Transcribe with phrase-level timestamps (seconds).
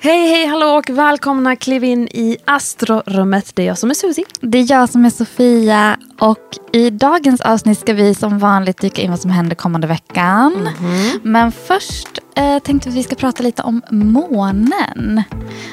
[0.00, 1.56] Hej, hej, hallå och välkomna.
[1.56, 3.50] Kliv in i Astrorummet.
[3.56, 4.24] Det är jag som är Susie.
[4.40, 6.38] Det är jag som är Sofia och
[6.72, 10.68] i dagens avsnitt ska vi som vanligt dyka in vad som händer kommande veckan.
[10.80, 11.20] Mhm.
[11.22, 15.22] Men först eh, tänkte vi att vi ska prata lite om månen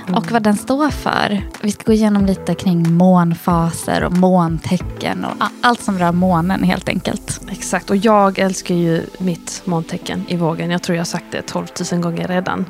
[0.08, 0.16] Mm.
[0.16, 1.42] och vad den står för.
[1.62, 6.90] Vi ska gå igenom lite kring månfaser och måntecken och allt som rör månen helt
[6.90, 7.42] enkelt.
[7.52, 10.72] Exakt, och jag älskar ju mitt måntecken i vågen.
[10.72, 12.66] Jag tror jag har sagt det 12 000 gånger redan.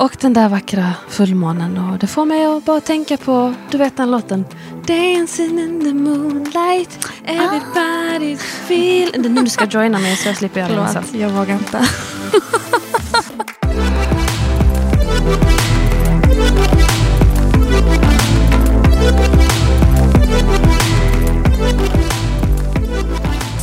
[0.00, 1.78] Och den där vackra fullmånen.
[1.78, 4.44] Och det får mig att bara tänka på, du vet den låten.
[4.86, 9.10] Dancing in the moonlight, everybody feel...
[9.12, 10.88] Det är nu du ska joina mig så jag slipper göra det.
[10.92, 11.88] Förlåt, jag vågar inte.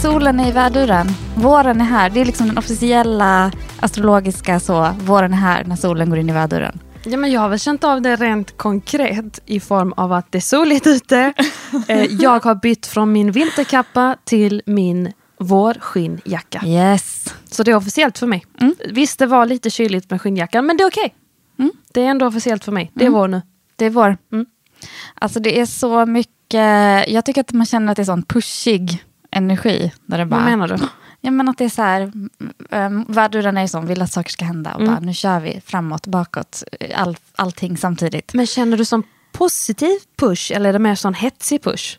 [0.01, 1.07] Solen är i väduren.
[1.35, 2.09] Våren är här.
[2.09, 4.95] Det är liksom den officiella astrologiska så.
[4.99, 6.79] Våren är här när solen går in i väduren.
[7.03, 10.37] Ja, men jag har väl känt av det rent konkret i form av att det
[10.37, 11.33] är soligt ute.
[11.87, 16.61] Eh, jag har bytt från min vinterkappa till min vårskinnjacka.
[16.65, 17.35] Yes.
[17.51, 18.45] Så det är officiellt för mig.
[18.59, 18.75] Mm.
[18.89, 21.15] Visst, det var lite kyligt med skinnjackan, men det är okej.
[21.59, 21.71] Mm.
[21.93, 22.91] Det är ändå officiellt för mig.
[22.93, 23.19] Det är Mm.
[23.19, 23.41] vår nu.
[23.75, 24.17] Det är vår.
[24.31, 24.45] Mm.
[25.15, 29.03] Alltså det är så mycket, jag tycker att man känner att det är sån pushig
[29.31, 29.93] energi.
[30.05, 30.77] Där det bara, Vad menar du?
[31.21, 32.11] Ja men att det är så här,
[32.69, 34.93] um, världen är sån, vill att saker ska hända och Mm.
[34.93, 36.63] bara nu kör vi framåt, bakåt,
[36.95, 38.33] all, allting samtidigt.
[38.33, 41.97] Men känner du som positiv push eller är det mer sån hetsig push?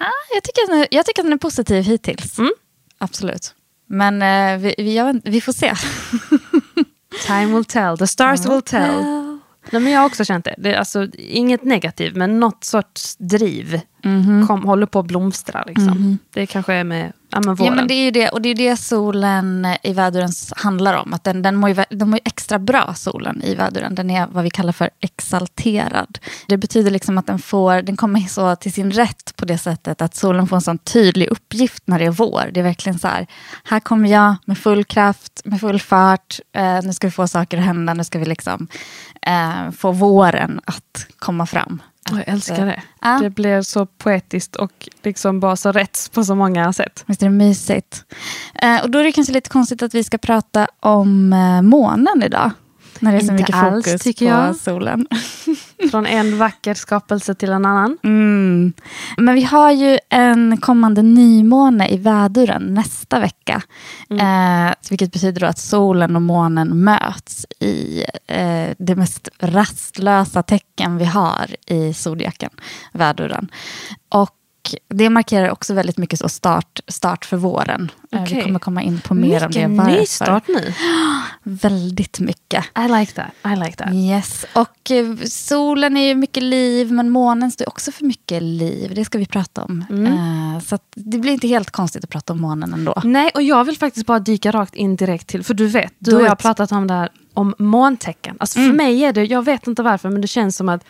[0.00, 0.04] Ah,
[0.34, 2.38] jag, tycker att jag tycker att den är positiv hittills.
[2.38, 2.52] Mm.
[2.98, 3.54] Absolut.
[3.86, 5.74] Men eh, vi, vi, jag vi får se.
[7.26, 9.04] Time will tell, the stars will tell.
[9.70, 10.54] Nej, men jag har också känt det.
[10.58, 14.46] det är alltså, inget negativt, men något sorts driv Mhm.
[14.46, 15.64] kom, håller på att blomstra.
[15.66, 16.18] Liksom.
[16.32, 17.72] Det kanske är med ja, men våren.
[17.72, 21.14] Ja men det är det, och det är det solen i väduren handlar om.
[21.14, 23.94] Att den, den, mår ju, den mår ju extra bra solen i väduren.
[23.94, 26.18] Den är vad vi kallar för exalterad.
[26.46, 30.02] Det betyder liksom att den, får, den kommer så till sin rätt på det sättet
[30.02, 32.50] att solen får en sån tydlig uppgift när det är vår.
[32.52, 33.26] Det är verkligen så här,
[33.64, 36.40] här kommer jag med full kraft, med full fart.
[36.52, 38.68] Eh, nu ska vi få saker att hända, nu ska vi liksom
[39.26, 41.82] eh, få våren att komma fram.
[42.10, 42.82] Jag älskar det.
[43.00, 43.18] ja.
[43.22, 47.04] Det blir så poetiskt och liksom bara så rätt på så många sätt.
[47.06, 48.04] Visst är det mysigt?
[48.62, 52.22] Eh, och då är det kanske lite konstigt att vi ska prata om eh, månen
[52.22, 52.50] idag.
[53.02, 54.56] När det är så Inte mycket alls, fokus tycker på jag.
[54.56, 55.06] solen.
[55.90, 57.98] Från en vacker skapelse till en annan.
[58.02, 58.72] Mm.
[59.16, 63.62] Men vi har ju en kommande nymåne i väduren nästa vecka.
[64.10, 71.04] Eh, vilket betyder att solen och månen möts i eh, det mest rastlösa tecken vi
[71.04, 72.50] har i zodiaken,
[72.92, 73.48] väduren.
[74.08, 74.30] Och
[74.88, 77.90] det markerar också väldigt mycket så start, start för våren.
[78.12, 78.36] Eh, Okej.
[78.36, 79.68] Vi kommer komma in på mer om det.
[79.68, 80.00] Mycket varför.
[80.00, 80.74] nystart nu.
[81.42, 82.64] Väldigt mycket.
[82.78, 83.52] I like that.
[83.52, 83.94] I like that.
[83.94, 88.92] Yes, och eh, solen är ju mycket liv, men månen står också för mycket liv.
[88.94, 89.84] Det ska vi prata om.
[89.90, 93.00] Eh, så att det blir inte helt konstigt att prata om månen ändå.
[93.04, 96.10] Nej, och jag vill faktiskt bara dyka rakt in direkt till, för du vet, du
[96.10, 98.36] Do och jag har pratat om det här, om måntecken.
[98.40, 100.84] Alltså för mig är det, jag vet inte varför, men det känns som att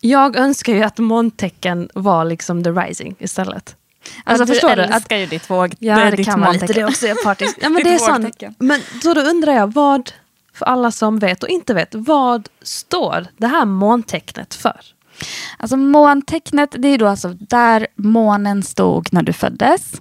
[0.00, 3.76] jag önskar ju att måntecken var liksom the rising istället.
[4.24, 4.82] Alltså du förstår du?
[4.82, 5.74] älskar Att, ju ditt våg.
[5.78, 7.58] ja, det, kan vara lite det också, jag är partisk.
[7.60, 8.54] Ja, men det är vågtecken.
[8.58, 10.12] Men så då undrar jag, vad,
[10.52, 14.80] för alla som vet och inte vet, vad står det här måntecknet för?
[15.58, 19.92] Alltså måntecknet, det är då alltså där månen stod när du föddes.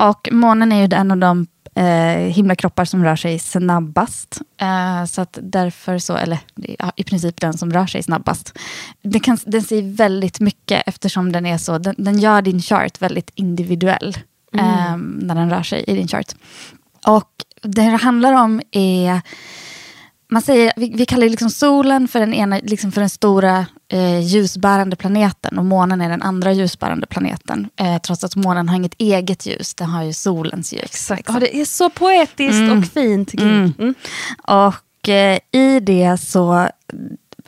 [0.00, 4.40] Och månen är ju en av de eh, himlakroppar som rör sig snabbast.
[4.60, 6.38] Eh, så att därför så, eller
[6.78, 8.58] ja, i princip den som rör sig snabbast.
[9.02, 13.02] Den, kan, den säger väldigt mycket eftersom den är så, den, den gör din chart
[13.02, 14.18] väldigt individuell.
[14.54, 16.34] eh, när den rör sig i din chart.
[17.06, 17.30] Och
[17.62, 19.20] det det handlar om är
[20.34, 24.20] man säger, vi, vi kallar liksom solen för den, ena, liksom för den stora eh,
[24.20, 27.70] ljusbärande planeten och månen är den andra ljusbärande planeten.
[27.76, 30.82] Eh, trots att månen har inget eget ljus, den har ju solens ljus.
[30.82, 31.28] Exakt.
[31.28, 33.32] Ja, det är så poetiskt och fint.
[33.32, 33.72] Gud.
[33.78, 33.94] Mm.
[34.42, 36.68] Och eh, i det så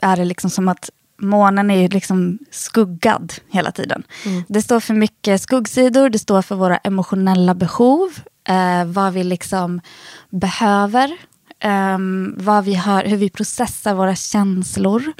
[0.01, 0.89] är det liksom som att
[1.21, 4.03] månen är ju liksom skuggad hela tiden.
[4.47, 8.09] Det står för mycket skuggsidor, det står för våra emotionella behov,
[8.49, 9.81] eh, vad vi liksom
[10.29, 11.17] behöver
[11.63, 15.13] um, vad vi har, hur vi processar våra känslor.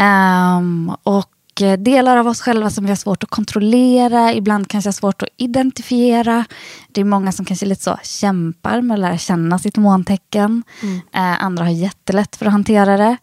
[0.00, 1.32] Um, och
[1.78, 5.28] delar av oss själva som vi har svårt att kontrollera, ibland kanske har svårt att
[5.36, 6.44] identifiera.
[6.92, 10.62] Det är många som kanske lite så kämpar med att lära känna sitt måntecken.
[10.82, 10.94] Mm.
[10.94, 13.16] Uh, andra har jättelätt för att hantera det.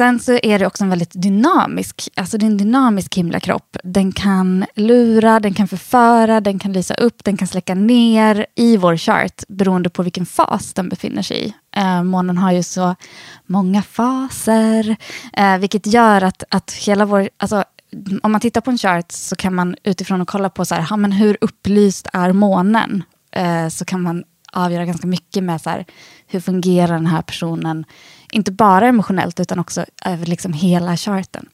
[0.00, 3.76] Sen så är det också en väldigt dynamisk, alltså det är en dynamisk himlakropp.
[3.84, 8.76] Den kan lura, den kan förföra, den kan lysa upp, den kan släcka ner i
[8.76, 11.54] vår chart beroende på vilken fas den befinner sig i.
[11.76, 12.94] Eh, månen har ju så
[13.46, 14.96] många faser,
[15.32, 17.64] eh, vilket gör att, att hela vår, alltså,
[18.22, 20.82] om man tittar på en chart så kan man utifrån och kolla på så här,
[20.82, 23.02] ha, men hur upplyst är månen?
[23.32, 25.84] Eh, så kan man avgöra ganska mycket med så här,
[26.26, 27.84] hur fungerar den här personen
[28.32, 31.48] inte bara emotionellt utan också över liksom hela charten.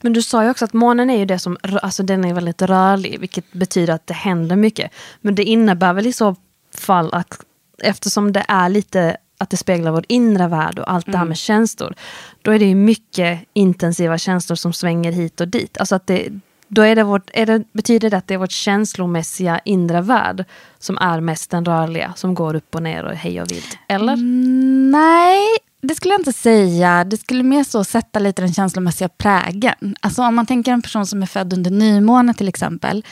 [0.00, 2.62] Men du sa ju också att månen är ju det som, alltså den är väldigt
[2.62, 4.92] rörlig, vilket betyder att det händer mycket.
[5.20, 6.36] Men det innebär väl i så
[6.74, 7.44] fall att
[7.82, 11.12] eftersom det är lite att det speglar vår inre värld och allt mm.
[11.12, 11.28] det här mm.
[11.28, 11.94] med känslor,
[12.42, 15.78] då är det mycket intensiva känslor som svänger hit och dit.
[15.78, 16.28] Alltså att det,
[16.68, 20.44] då är det vårt, är det, betyder det att det är vårt känslomässiga inre värld
[20.78, 23.78] som är mest den rörliga, som går upp och ner och hej och vilt?
[23.88, 24.12] Eller?
[24.12, 27.04] Mm, nej, det skulle jag inte säga.
[27.04, 29.96] Det skulle mer så sätta lite den känslomässiga prägen.
[30.00, 33.04] Alltså om man tänker en person som är född under nymåne till exempel,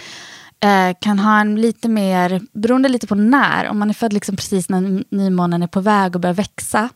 [0.60, 4.36] eh, kan ha en lite mer, beroende lite på när, om man är född liksom
[4.36, 6.88] precis när nymånen är på väg att börja växa,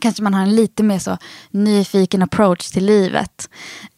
[0.00, 1.18] kanske man har en lite mer så
[1.50, 3.48] nyfiken approach till livet.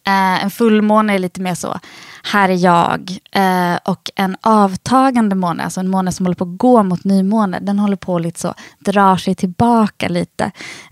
[0.07, 1.79] Eh, en fullmåne är lite mer så,
[2.23, 3.17] här är jag.
[3.31, 7.59] Eh, och en avtagande måne, alltså en måne som håller på att gå mot nymåne,
[7.59, 10.43] den håller på att lite så, drar sig tillbaka lite.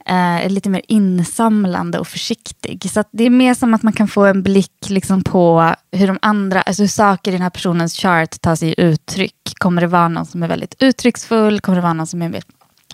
[0.06, 2.92] Eh, är lite mer insamlande och försiktig.
[2.92, 6.20] Så det är mer som att man kan få en blick liksom på hur de
[6.22, 9.54] andra, alltså hur saker i den här personens chart tar sig uttryck.
[9.60, 11.60] Kommer det vara någon som är väldigt uttrycksfull?
[11.60, 12.44] Kommer det vara någon som är mer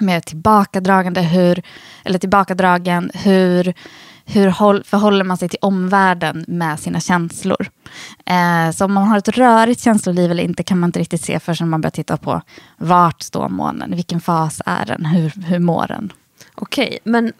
[0.01, 1.61] mer tillbakadragande, hur,
[2.03, 3.73] eller tillbakadragen, hur,
[4.25, 7.67] hur håll, förhåller man sig till omvärlden med sina känslor.
[8.25, 11.39] Eh, så om man har ett rörigt känsloliv eller inte kan man inte riktigt se
[11.39, 12.41] förrän man börjar titta på
[12.77, 16.13] vart står månen, vilken fas är den, hur, hur mår den.
[16.55, 17.33] Okej, men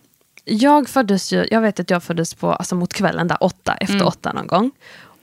[0.46, 3.96] jag föddes ju, jag vet att jag föddes på, alltså mot kvällen där åtta, efter
[3.96, 4.08] mm.
[4.08, 4.72] åtta någon gång.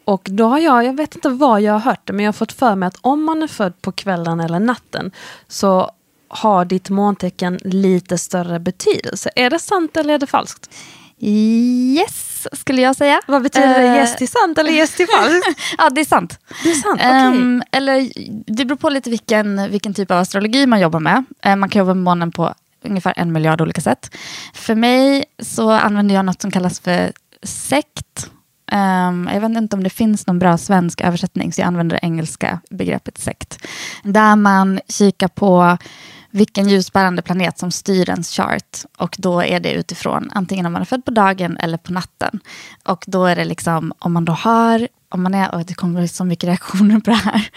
[0.05, 2.33] Och då har jag, jag vet inte var jag har hört det, men jag har
[2.33, 5.11] fått för mig att om man är född på kvällen eller natten
[5.49, 5.91] så
[6.29, 9.31] har ditt måntecken lite större betydelse.
[9.37, 10.71] Är det sant eller är det falskt?
[11.25, 13.21] Yes, skulle jag säga.
[13.27, 13.97] Vad betyder det?
[13.97, 15.61] Yes till sant eller yes till falskt?
[15.79, 16.39] ja, det är sant.
[16.65, 17.27] Det är sant, okay.
[17.27, 18.13] um, ehm, eller
[18.47, 21.25] Det beror på lite vilken, vilken typ av astrologi man jobbar med.
[21.47, 22.55] Uh, man kan jobba med månen på
[22.85, 24.17] ungefär en miljard olika sätt.
[24.55, 28.31] För mig så använder jag något som kallas för sekt.
[28.73, 32.07] Um, jag vet inte om det finns någon bra svensk översättning, så jag använder det
[32.07, 33.67] engelska begreppet sekt.
[34.03, 35.79] Där man kikar på
[36.33, 38.85] vilken ljusbärande planet som styr ens chart.
[38.99, 42.41] Och då är det utifrån antingen om man är född på dagen eller på natten.
[42.85, 46.07] Och då är det liksom om man då har om man är, och det kommer
[46.07, 47.51] så mycket reaktioner på det här.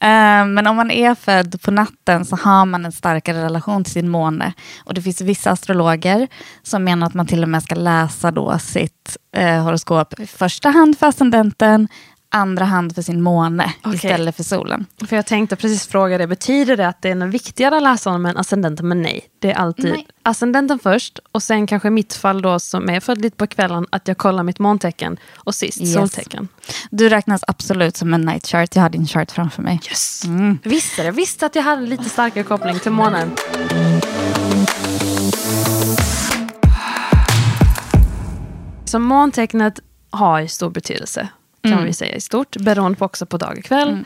[0.00, 3.92] Eh, men om man är född på natten så har man en starkare relation till
[3.92, 4.52] sin måne.
[4.84, 6.28] Och det finns vissa astrologer
[6.62, 10.70] som menar att man till och med ska läsa då sitt eh, horoskop i första
[10.70, 11.88] hand för ascendenten,
[12.30, 13.94] andra hand för sin måne okay.
[13.94, 14.86] istället för solen.
[15.06, 18.26] För jag tänkte precis fråga det, betyder det att det är viktigare att läsa honom
[18.26, 18.88] än ascendenten?
[18.88, 20.06] Men nej, det är alltid nej.
[20.22, 23.86] ascendenten först och sen kanske i mitt fall då som är född lite på kvällen
[23.90, 25.94] att jag kollar mitt måntecken och sist yes.
[25.94, 26.48] soltecken.
[26.90, 29.80] Du räknas absolut som en night chart, jag har din chart framför mig.
[29.88, 30.24] Yes.
[30.24, 30.58] Mm.
[30.62, 33.30] Visste det, visste att jag hade lite starkare koppling till månen.
[38.84, 41.28] Så måntecknet har stor betydelse
[41.62, 41.84] kan mm.
[41.84, 43.88] vi säga i stort, beroende på också på dag och kväll.
[43.88, 44.04] Mm.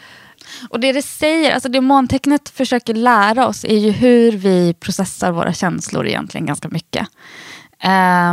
[0.71, 5.33] Och det det säger, alltså det måntecknet försöker lära oss är ju hur vi processar
[5.33, 7.09] våra känslor egentligen ganska mycket.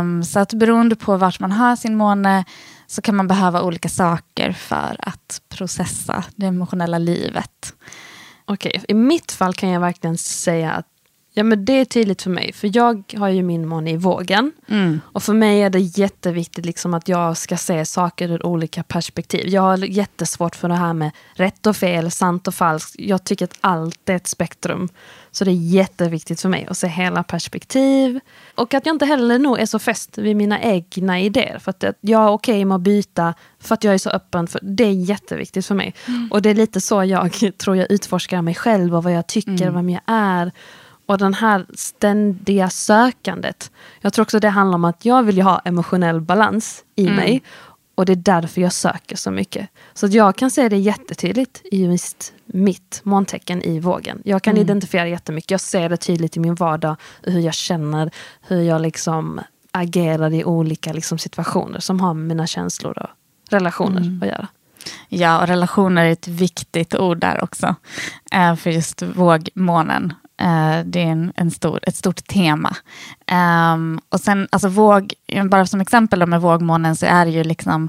[0.00, 2.44] Um, så att beroende på vart man har sin måne
[2.86, 7.74] så kan man behöva olika saker för att processa det emotionella livet.
[8.44, 8.84] Okej, okay.
[8.88, 10.86] i mitt fall kan jag verkligen säga att
[11.34, 14.52] Ja men det är tydligt för mig, för jag har ju min måne i vågen.
[14.68, 15.00] Mm.
[15.04, 19.48] Och för mig är det jätteviktigt liksom att jag ska se saker ur olika perspektiv.
[19.48, 22.94] Jag har jättesvårt för det här med rätt och fel, sant och falskt.
[22.98, 24.88] Jag tycker att allt är ett spektrum.
[25.30, 28.20] Så det är jätteviktigt för mig att se hela perspektiv.
[28.54, 31.58] Och att jag inte heller nog är så fäst vid mina egna idéer.
[31.58, 34.46] För att jag är okej okay med att byta för att jag är så öppen.
[34.46, 35.94] För det är jätteviktigt för mig.
[36.08, 36.28] Mm.
[36.32, 39.62] Och det är lite så jag tror jag utforskar mig själv och vad jag tycker,
[39.62, 39.74] mm.
[39.74, 40.52] vem jag är.
[41.06, 43.70] Och den här ständiga sökandet.
[44.00, 47.16] Jag tror också det handlar om att jag vill ha emotionell balans i mm.
[47.16, 47.42] mig.
[47.94, 49.68] Och det är därför jag söker så mycket.
[49.94, 54.22] Så att jag kan se det jättetydligt i just mitt måntecken i vågen.
[54.24, 54.62] Jag kan mm.
[54.62, 55.50] identifiera jättemycket.
[55.50, 59.40] Jag ser det tydligt i min vardag, hur jag känner, hur jag liksom
[59.70, 63.10] agerar i olika liksom, situationer som har med mina känslor och
[63.50, 64.22] relationer mm.
[64.22, 64.48] att göra.
[65.08, 67.74] Ja, och relationer är ett viktigt ord där också.
[68.32, 70.14] Eh, för just vågmånen.
[70.42, 72.76] Eh, det är en, en stor, ett stort tema.
[73.74, 75.14] Um, och sen, alltså våg,
[75.50, 77.88] bara som exempel då med vågmånen så är det ju liksom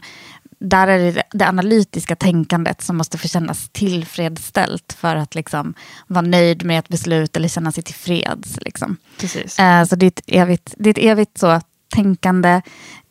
[0.60, 5.74] där är det det analytiska tänkandet som måste få kännas tillfredsställt för att liksom
[6.08, 8.60] vara nöjd med ett beslut eller känna sig tillfreds.
[8.62, 8.98] Liksom.
[9.20, 9.60] Precis.
[9.60, 11.62] Uh, så det är ett evigt, det är ett evigt så
[11.94, 12.62] tänkande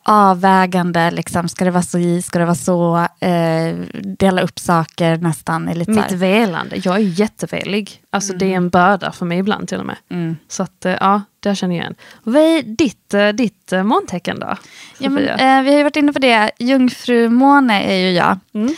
[0.03, 5.17] avvägande, liksom, ska det vara så i, ska det vara så, eh, dela upp saker
[5.17, 5.67] nästan.
[5.67, 8.01] Är lite Mitt velande, jag är jättevelig.
[8.09, 8.39] Alltså mm.
[8.39, 9.97] det är en börda för mig ibland till och med.
[10.09, 10.37] Mm.
[10.47, 11.95] Så att, eh, ja, det känner jag igen.
[12.23, 14.57] Vad är ditt, eh, ditt eh, måntecken då?
[14.97, 18.39] Ja, men, eh, vi har ju varit inne på det, jungfrumåne är ju jag.
[18.53, 18.75] Mm.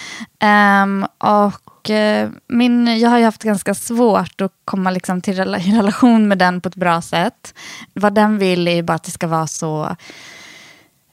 [0.84, 1.62] Um, och
[2.48, 5.36] min, jag har ju haft ganska svårt att komma liksom till
[5.76, 7.54] relation med den på ett bra sätt.
[7.94, 9.96] Vad den vill är ju bara att det ska vara så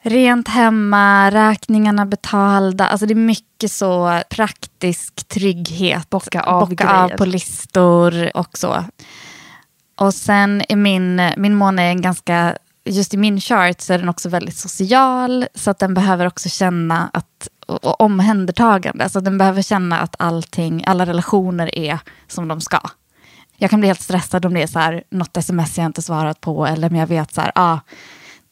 [0.04, 2.86] Rent hemma, räkningarna betalda.
[2.86, 6.10] Alltså det är mycket så praktisk trygghet.
[6.10, 8.84] Bocka av, Bocka av på listor och så.
[9.96, 14.08] Och sen är min, min måne en ganska, just i min chart så är den
[14.08, 15.46] också väldigt social.
[15.54, 19.08] Så att den behöver också känna att, och, och omhändertagande.
[19.08, 22.80] Så den behöver känna att allting, alla relationer är som de ska.
[23.56, 26.40] Jag kan bli helt stressad om det är så här, något sms jag inte svarat
[26.40, 27.78] på eller om jag vet så här, ah,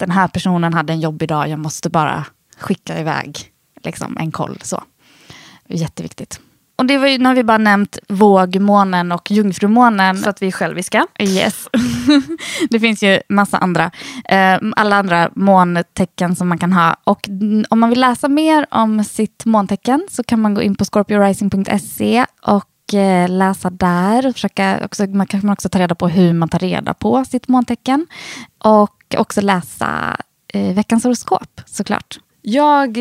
[0.00, 2.24] den här personen hade en jobbig dag, jag måste bara
[2.58, 3.38] skicka iväg
[3.82, 4.58] liksom, en koll.
[4.62, 4.82] Så.
[5.68, 6.40] Jätteviktigt.
[6.80, 10.18] Och det var ju, nu har vi bara nämnt vågmånen och jungfrumånen.
[10.18, 11.06] Så att vi är själviska.
[11.18, 11.68] Yes.
[12.70, 13.90] det finns ju massa andra.
[14.24, 16.96] Eh, alla andra måntecken som man kan ha.
[17.04, 17.28] Och
[17.68, 22.26] om man vill läsa mer om sitt måntecken så kan man gå in på scorpiorising.se
[22.46, 24.26] och Eh, läsa där.
[24.26, 27.48] Och försöka också, man kan också ta reda på hur man tar reda på sitt
[27.48, 28.06] måntecken.
[28.58, 30.16] Och också läsa
[30.48, 32.18] eh, veckans horoskop såklart.
[32.42, 32.98] Jag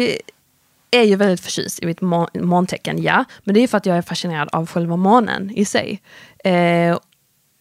[0.91, 2.01] är ju väldigt förtjust i mitt
[2.34, 3.25] måntecken, ja.
[3.43, 6.01] Men det är för att jag är fascinerad av själva månen i sig.
[6.43, 6.98] Eh,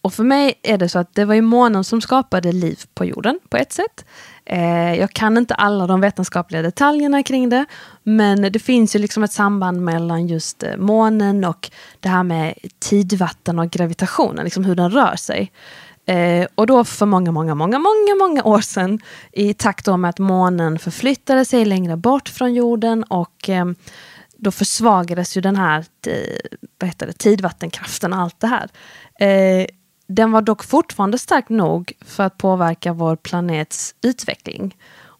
[0.01, 3.05] och för mig är det så att det var ju månen som skapade liv på
[3.05, 4.05] jorden på ett sätt.
[4.45, 7.65] Eh, jag kan inte alla de vetenskapliga detaljerna kring det,
[8.03, 12.53] men det finns ju liksom ett samband mellan just eh, månen och det här med
[12.79, 15.51] tidvatten och gravitationen, liksom hur den rör sig.
[16.05, 18.99] Eh, och då för många, många, många, många, många år sedan
[19.31, 23.65] i takt med att månen förflyttade sig längre bort från jorden och eh,
[24.37, 28.69] då försvagades ju den här eh, vad heter det, tidvattenkraften och allt det här.
[29.19, 29.65] Eh,
[30.09, 34.77] den var dock fortfarande stark nog för att påverka vår planets utveckling.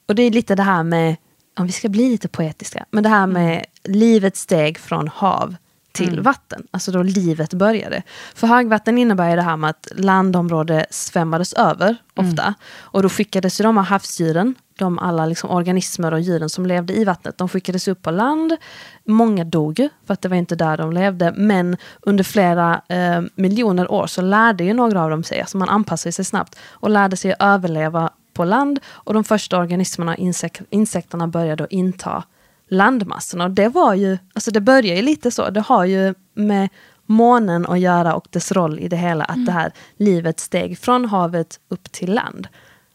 [0.07, 1.15] Och det är lite det här med,
[1.57, 3.99] om vi ska bli lite poetiska, men det här med mm.
[3.99, 5.55] livets steg från hav
[5.91, 6.23] till mm.
[6.23, 6.67] vatten.
[6.71, 8.03] Alltså då livet började.
[8.35, 12.43] För högvatten innebär det här med att landområde svämmades över ofta.
[12.43, 12.53] Mm.
[12.71, 16.93] Och då skickades ju de här havsdjuren, de alla liksom organismer och djuren som levde
[16.93, 18.57] i vattnet, de skickades upp på land.
[19.05, 21.33] Många dog ju, för att det var inte där de levde.
[21.35, 25.69] Men under flera eh, miljoner år så lärde ju några av dem sig, alltså man
[25.69, 28.79] anpassade sig snabbt och lärde sig att överleva på land.
[28.87, 32.23] Och de första organismerna, insek insekterna, började att inta
[32.69, 33.43] landmassorna.
[33.43, 36.69] Och det var ju, alltså det börjar ju lite så, det har ju med
[37.05, 39.45] månen att göra och dess roll i det hela, att mm.
[39.45, 42.47] det här livet steg från havet upp till land.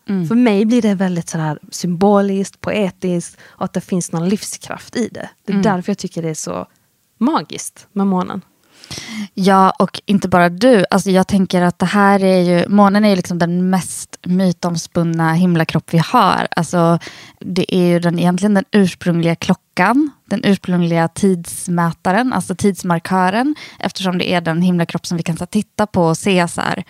[0.08, 0.28] Mm.
[0.28, 5.08] För mig blir det väldigt sådär symboliskt, poetiskt och att det finns någon livskraft i
[5.08, 5.28] det.
[5.46, 5.62] Det är mm.
[5.62, 6.66] därför jag tycker det är så
[7.18, 8.42] magiskt med månen.
[9.34, 10.84] Ja, och inte bara du.
[10.90, 15.32] Alltså jag tänker att det här är ju, månen är ju liksom den mest mytomspunna
[15.32, 16.48] himlakropp vi har.
[16.50, 16.98] Alltså,
[17.40, 24.32] det är ju den, egentligen den ursprungliga klockan, den ursprungliga tidsmätaren, alltså tidsmarkören, eftersom det
[24.32, 26.84] är den himlakropp som vi kan så, titta på och se så här,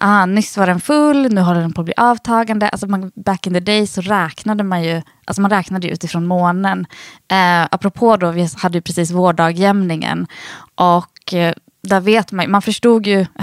[0.00, 2.68] ah, nyss var den full, nu håller den på att bli avtagande.
[2.68, 6.86] Alltså man, back in the day så räknade man ju, alltså man räknade utifrån månen.
[7.28, 10.26] Eh, apropå då, vi hade ju precis vårdagjämningen
[10.74, 13.26] och eh, där vet man, man förstod ju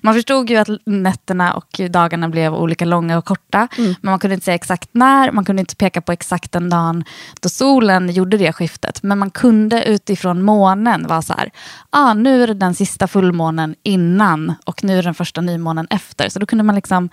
[0.00, 3.68] Man förstod ju att nätterna och dagarna blev olika långa och korta.
[3.78, 3.94] Mm.
[4.00, 7.04] Men man kunde inte säga exakt när, man kunde inte peka på exakt den dagen
[7.40, 9.02] då solen gjorde det skiftet.
[9.02, 11.50] Men man kunde utifrån månen vara så här,
[11.90, 15.86] ah, nu är det den sista fullmånen innan och nu är det den första nymånen
[15.90, 16.28] efter.
[16.28, 17.08] Så då kunde man liksom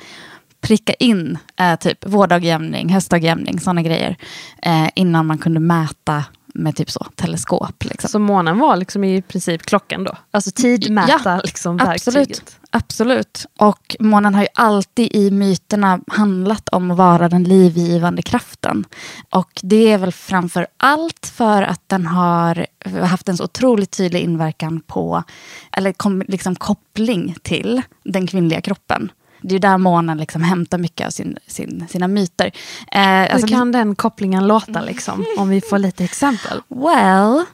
[0.62, 4.18] pricka in eh, typ vårdagjämning, höstdagjämning, sådana grejer.
[4.64, 7.84] Eh, innan man kunde mäta med typ så, teleskop.
[7.84, 8.10] Liksom.
[8.10, 10.18] Så månen var liksom i princip klockan då?
[10.32, 12.60] Alltså tidmätar Ja, liksom Absolut, verktyget?
[12.70, 13.46] absolut.
[13.60, 18.86] Och månen har ju alltid i myterna handlat om att vara den livgivande kraften.
[19.30, 22.66] Och det är väl framför allt för att den har
[23.06, 25.24] haft en så otroligt tydlig inverkan på,
[25.72, 29.12] eller kom, liksom koppling till den kvinnliga kroppen.
[29.42, 32.52] Det är där månen liksom hämtar mycket av sin, sin, sina myter.
[32.92, 35.26] Eh, Hur alltså, kan den kopplingen låta liksom?
[35.38, 36.62] Om vi får lite exempel.
[36.68, 37.46] Well,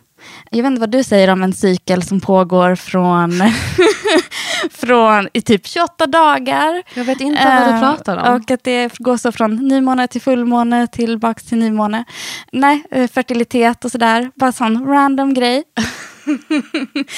[0.51, 3.31] jag vet inte vad du säger om en cykel som pågår från,
[4.71, 6.83] från i typ 28 dagar.
[6.93, 8.35] Jag vet inte vad du Eh, pratar om.
[8.35, 12.03] Och att det går så från nymåne till fullmåne tillbaks till nymåne.
[12.51, 14.31] Nej, eh, fertilitet och sådär.
[14.35, 15.63] Bara sån random grej.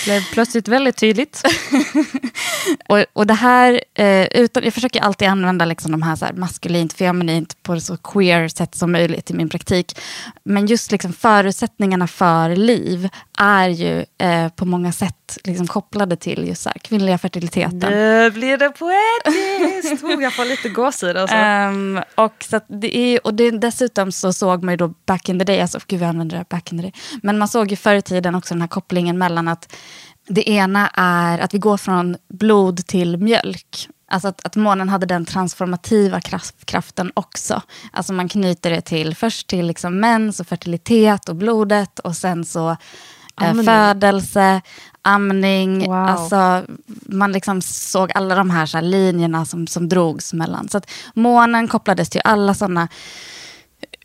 [0.05, 1.43] blev plötsligt väldigt tydligt.
[2.89, 6.33] Och, och det här, eh, utan, jag försöker alltid använda liksom de här, så här
[6.33, 9.99] maskulint, feminint på ett så queer sätt som möjligt i min praktik.
[10.43, 16.47] Men just liksom förutsättningarna för liv är ju eh, på många sätt liksom kopplade till
[16.47, 17.79] just så här, kvinnliga fertiliteten.
[17.79, 20.03] Nu blir det poetiskt.
[20.03, 21.35] Oh, jag får lite gåshud alltså.
[21.35, 25.39] Ehm, och, så det är, och det, dessutom så såg man ju då back in
[25.39, 27.71] the day, alltså gud jag använder det här back in the day, men man såg
[27.71, 29.75] ju förr i tiden också den här kopplingen mellan att
[30.27, 33.89] det ena är att vi går från blod till mjölk.
[34.11, 37.61] Alltså att, att månen hade den transformativa kraft, kraften också.
[37.91, 42.45] Alltså man knyter det till först till liksom mens och fertilitet och blodet och sen
[42.45, 42.77] så eh,
[43.35, 43.65] Amning.
[43.65, 44.61] födelse,
[45.01, 45.79] amning.
[45.79, 45.95] Wow.
[45.95, 46.63] Alltså,
[47.05, 50.69] man liksom såg alla de här, så här linjerna som, som drogs mellan.
[50.69, 52.87] Så att månen kopplades till alla sådana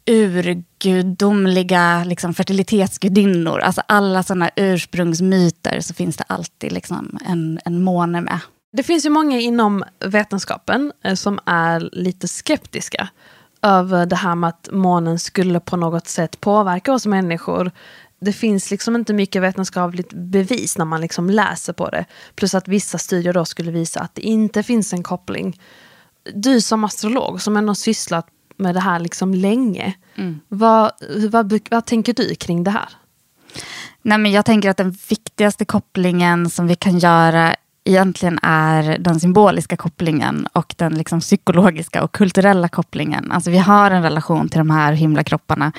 [0.06, 3.58] urgudomliga liksom, fertilitetsgudinnor.
[3.58, 8.38] Alltså alla sådana ursprungsmyter så finns det alltid liksom, en, en måne med.
[8.72, 13.08] Det finns ju många inom vetenskapen eh, som är lite skeptiska
[13.62, 17.70] över det här med att månen skulle på något sätt påverka oss människor.
[18.20, 22.04] Det finns liksom inte mycket vetenskapligt bevis när man liksom läser på det.
[22.34, 25.60] Plus att vissa studier då skulle visa att det inte finns en koppling.
[26.34, 29.94] Du som astrolog som ändå sysslat med det här liksom länge.
[30.48, 30.92] Vad,
[31.30, 32.88] vad, vad tänker du kring det här?
[34.02, 39.20] Nej, men jag tänker att den viktigaste kopplingen som vi kan göra egentligen är den
[39.20, 43.32] symboliska kopplingen och den liksom psykologiska och kulturella kopplingen.
[43.32, 45.72] Alltså vi har en relation till de här himlakropparna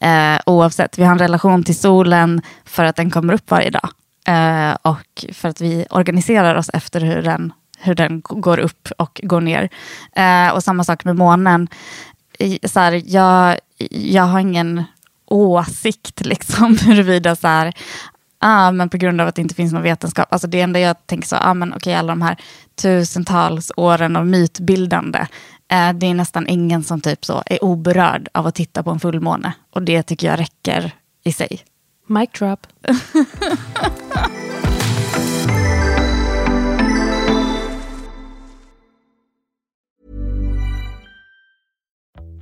[0.00, 0.98] eh, oavsett.
[0.98, 3.88] Vi har en relation till solen för att den kommer upp varje dag.
[4.26, 9.20] Eh, och för att vi organiserar oss efter hur den, hur den går upp och
[9.22, 9.68] går ner.
[10.16, 11.68] Eh, och samma sak med månen.
[12.64, 13.58] Så här, jag,
[13.90, 14.84] jag har ingen
[15.26, 17.72] åsikt liksom huruvida så här,
[18.38, 20.32] ah, men på grund av att det inte finns någon vetenskap.
[20.32, 22.36] Alltså det enda jag tänker så, ah, men okej, alla de här
[22.82, 25.26] tusentals åren av mytbildande.
[25.72, 29.00] Eh, det är nästan ingen som typ så är oberörd av att titta på en
[29.00, 29.52] fullmåne.
[29.70, 30.92] Och det tycker jag räcker
[31.24, 31.60] i sig.
[32.06, 32.66] Mic drop.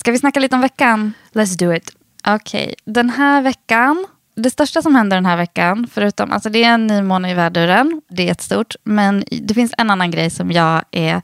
[0.00, 1.12] Ska vi snacka lite om veckan?
[1.32, 1.92] Let's do it.
[2.26, 6.74] Okej, den här veckan, det största som händer den här veckan, förutom, alltså det är
[6.74, 10.50] en ny måne i väduren, det är jättestort, men det finns en annan grej som
[10.50, 11.22] jag är,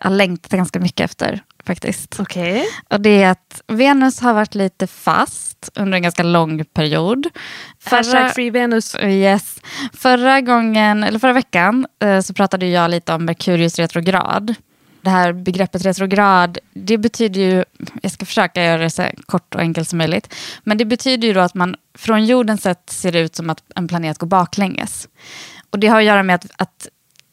[0.00, 2.20] har längtat ganska mycket efter faktiskt.
[2.20, 2.64] Okej.
[2.88, 7.26] Och det är att Venus har varit lite fast under en ganska lång period.
[7.84, 8.96] Hashtag free Venus.
[9.02, 9.60] Yes.
[9.92, 14.54] Förra gången, eller förra veckan eh, så pratade jag lite om Merkurius retrograd.
[15.02, 17.64] Det här begreppet retrograd, det betyder ju,
[18.02, 20.34] jag ska försöka göra det så kort och enkelt som möjligt,
[20.64, 23.62] men det betyder ju då att man från jordens sätt ser det ut som att
[23.74, 25.08] en planet går baklänges.
[25.70, 26.88] Och det har att göra med att, att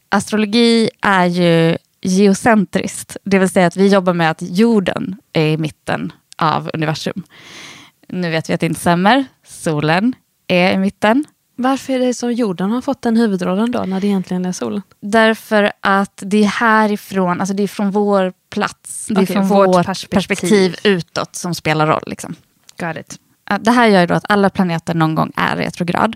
[0.10, 5.58] astrologi är ju geocentriskt, det vill säga att vi jobbar med att jorden är i
[5.58, 7.24] mitten av universum.
[8.10, 9.26] Nu vet vi att det inte stämmer.
[9.44, 10.16] Solen
[10.48, 11.26] är i mitten.
[11.60, 14.82] Varför är det som jorden har fått den huvudrollen då, när det egentligen är solen?
[15.00, 19.48] Därför att det är härifrån, alltså det är från vår plats, det är Okej, från
[19.48, 20.18] vårt vårt perspektiv.
[20.18, 20.76] perspektiv.
[20.84, 22.04] utåt som spelar roll.
[22.08, 22.36] Liksom.
[22.80, 23.20] Got it.
[23.60, 26.16] Det här gör ju då att alla planeter någon gång är retrograd.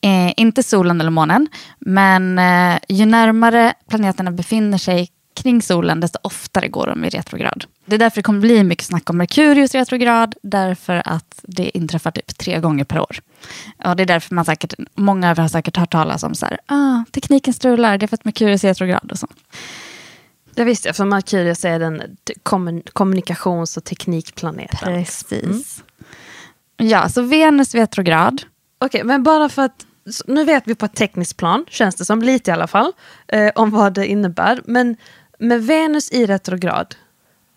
[0.00, 1.48] Eh, inte solen eller månen,
[1.78, 5.08] men eh, ju närmare planeterna befinner sig
[5.42, 7.64] kring solen, desto oftare går de i retrograd.
[7.84, 12.10] Det är därför det kommer bli mycket snack om Merkurius retrograd, därför att det inträffar
[12.10, 13.20] typ tre gånger per år.
[13.84, 16.46] Och det är därför man säkert, många av er har säkert hört talas om så
[16.46, 19.28] här, ah, tekniken strular, det är för att Merkurius är retrograd och så.
[20.54, 22.16] Visste jag, för Merkurius är den
[22.92, 24.78] kommunikations och teknikplaneten.
[24.78, 25.82] Precis.
[26.76, 28.42] Ja, så Venus retrograd,
[28.80, 29.86] Okej, men bara för att
[30.26, 32.92] nu vet vi på ett tekniskt plan, känns det som, lite i alla fall,
[33.28, 34.60] eh, om vad det innebär.
[34.64, 34.96] Men
[35.38, 36.94] med Venus i retrograd,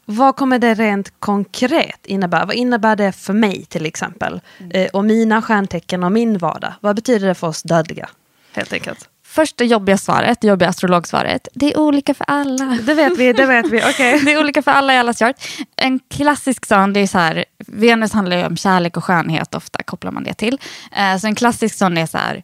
[0.06, 2.46] vad kommer det rent konkret innebära?
[2.46, 4.41] Vad innebär det för mig till exempel?
[4.70, 6.74] Eh, och mina stjärntecken och min vardag?
[6.82, 8.10] Vad betyder det för oss dödliga?
[8.54, 9.08] Helt enkelt.
[9.24, 11.48] Först det jobbiga svaret, det jobbiga astrologsvaret.
[11.54, 12.78] Det är olika för alla.
[12.82, 13.78] Det vet vi, det vet vi.
[13.89, 14.20] Okej.
[14.26, 15.36] Det är olika för alla i alla chart.
[15.76, 19.84] En klassisk sån, det är så här, Venus handlar ju om kärlek och skönhet, ofta
[19.84, 20.60] kopplar man det till.
[20.91, 22.44] Eh, så en klassisk sån är så här,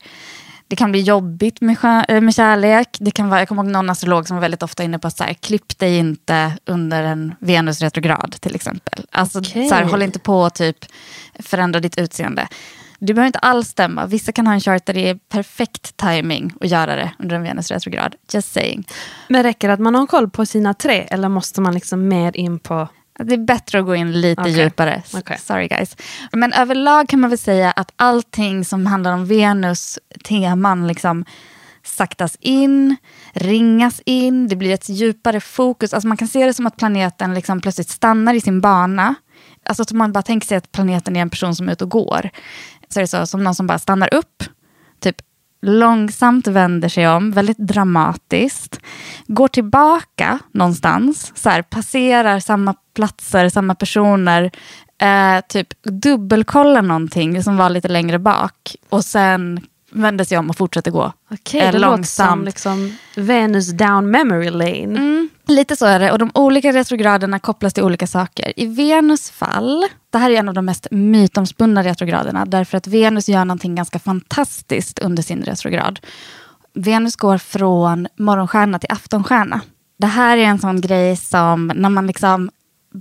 [0.68, 2.98] det kan bli jobbigt med, eh, med kärlek.
[3.00, 5.24] Det kan vara, jag kommer ihåg någon astrolog som var väldigt ofta inne på så
[5.24, 9.06] här, klipp dig inte under en Venus retrograd till exempel.
[9.12, 9.70] Alltså Okej.
[9.70, 10.86] så här, håll inte på att typ
[11.40, 12.48] förändra ditt utseende.
[13.00, 14.06] Det behöver inte alls stämma.
[14.06, 17.44] Vissa kan ha en chart där det är perfekt timing att göra det under en
[17.44, 18.16] Venus retrograd.
[18.34, 18.88] Just saying.
[19.28, 22.38] Men räcker det att man har koll på sina tre eller måste man liksom mer
[22.38, 22.88] in på...
[23.20, 24.60] Det är bättre att gå in lite Okej.
[24.60, 25.04] djupare.
[25.14, 25.38] Okej.
[25.40, 25.98] Sorry guys.
[26.32, 31.26] Men överlag kan man väl säga att allting som handlar om Venus teman liksom
[31.84, 32.96] saktas in,
[33.34, 35.94] ringas in, det blir ett djupare fokus.
[35.94, 39.16] Alltså man kan se det som att planeten liksom plötsligt stannar i sin bana.
[39.66, 41.90] Alltså att man bara tänker sig att planeten är en person som är ute och
[41.90, 42.30] går.
[42.90, 44.44] Så är det så som någon som bara stannar upp,
[45.62, 48.80] långsamt vänder sig om, väldigt dramatiskt,
[49.28, 54.52] går tillbaka någonstans, så här, passerar samma platser, samma personer,
[55.02, 59.60] eh, typ dubbelkollar någonting som var lite längre bak och sen
[59.92, 61.14] vänder sig om och fortsätter gå.
[61.32, 62.46] Okej, det låter som långsamt.
[62.46, 65.00] liksom Venus down memory lane.
[65.00, 66.12] Mm, lite så är det.
[66.12, 68.54] Och de olika retrograderna kopplas till olika saker.
[68.56, 73.30] I Venus fall, det här är en av de mest mytomspunna retrograderna, därför att Venus
[73.30, 76.00] gör någonting ganska fantastiskt under sin retrograd.
[76.74, 79.62] Venus går från morgonstjärna till aftonstjärna.
[80.00, 82.50] Det här är en sån grej som när man liksom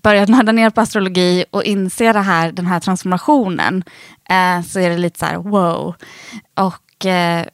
[0.03, 3.85] börjar nörda ner på astrologi och inser det här, den här transformationen
[4.29, 5.95] eh, så är det lite så här wow.
[6.55, 7.47] Och eh,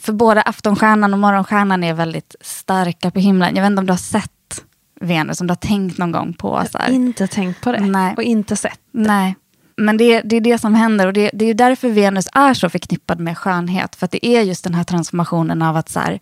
[0.00, 3.56] för både aftonstjärnan och morgonstjärnan är väldigt starka på himlen.
[3.56, 4.64] Jag vet inte om du har sett
[5.00, 6.90] Venus, om du har tänkt någon gång på så här.
[6.90, 8.14] Inte tänkt på det Nej.
[8.16, 8.80] och inte sett.
[8.90, 9.34] Nej,
[9.76, 12.54] men det, det är det som händer och det, det är ju därför Venus är
[12.54, 13.96] så förknippad med skönhet.
[13.96, 16.20] För att det är just den här transformationen av att så här,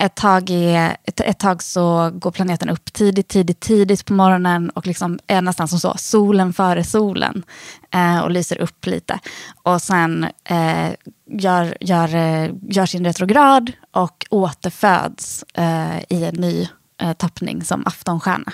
[0.00, 4.70] ett, tag är, ett, ett tag så går planeten upp tidigt, tidigt, tidigt på morgonen
[4.70, 7.42] och liksom är nästan som så, solen före solen
[7.90, 9.18] eh, och lyser upp lite.
[9.62, 10.88] Och sen eh,
[11.30, 16.68] gör, gör, eh, gör sin retrograd och återföds eh, i en ny
[17.02, 18.52] eh, tappning som aftonstjärna.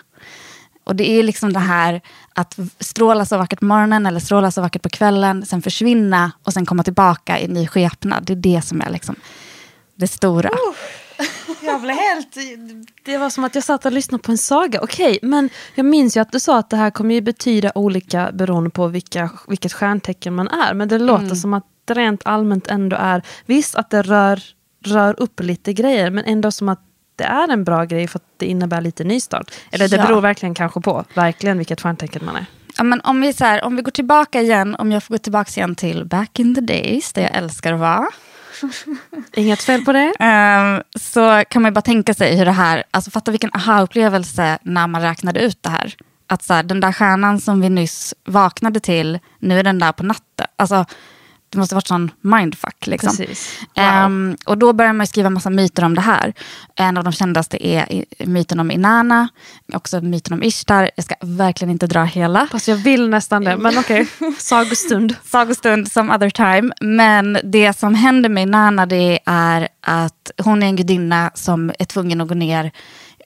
[0.85, 2.01] Och det är liksom det här
[2.35, 6.53] att stråla så vackert på morgonen eller stråla så vackert på kvällen, sen försvinna och
[6.53, 8.25] sen komma tillbaka i ny skepnad.
[8.25, 9.17] Det är det som är liksom
[9.95, 10.51] det stora.
[11.65, 12.37] Jag blev helt...
[13.05, 14.81] Det var som att jag satt och lyssnade på en saga.
[14.81, 18.31] Okej, men jag minns ju att du sa att det här kommer ju betyda olika
[18.33, 20.75] beroende på vilka, vilket stjärntecken man är.
[20.75, 23.23] Men det låter som att det rent allmänt ändå är...
[23.47, 24.41] Visst att det rör,
[24.85, 26.81] rör upp lite grejer, men ändå som att
[27.17, 29.51] det är en bra grej för att det innebär lite nystart.
[29.71, 30.07] Eller det Ja.
[30.07, 32.47] beror verkligen kanske på verkligen vilket stjärntecken man är.
[32.79, 35.19] Ja, men om, vi så här, om vi går tillbaka igen, om jag får gå
[35.19, 38.09] tillbaka igen till back in the days, där jag älskar att vara.
[39.33, 40.13] Inget fel på det.
[40.21, 44.59] Um, så kan man ju bara tänka sig hur det här, alltså fatta vilken aha-upplevelse
[44.63, 45.95] när man räknade ut det här.
[46.27, 49.93] Att så här, den där stjärnan som vi nyss vaknade till, nu är den där
[49.93, 50.47] på natten.
[50.57, 50.85] Alltså,
[51.53, 52.87] det måste varit sån mindfuck.
[52.87, 53.17] Liksom.
[53.17, 53.59] Precis.
[53.61, 53.85] Wow.
[53.85, 56.35] Ehm, och då börjar man skriva massa myter om det här.
[56.75, 59.29] En av de kändaste är myten om Inanna,
[59.73, 60.91] också myten om Ishtar.
[60.97, 62.47] Jag ska verkligen inte dra hela.
[62.47, 64.09] Fast jag vill nästan det, men okej.
[64.39, 65.17] Sagostund.
[65.25, 66.73] Sagostund some other time.
[66.81, 71.85] Men det som händer med Nana det är att hon är en gudinna som är
[71.85, 72.73] tvungen att gå ner.